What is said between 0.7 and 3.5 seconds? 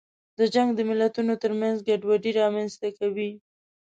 د ملتونو ترمنځ ګډوډي رامنځته کوي.